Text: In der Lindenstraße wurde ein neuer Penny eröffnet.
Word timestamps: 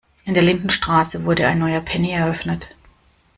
In 0.25 0.33
der 0.33 0.41
Lindenstraße 0.41 1.25
wurde 1.25 1.45
ein 1.45 1.59
neuer 1.59 1.79
Penny 1.81 2.09
eröffnet. 2.09 2.67